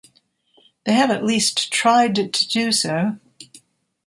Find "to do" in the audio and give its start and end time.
2.15-2.71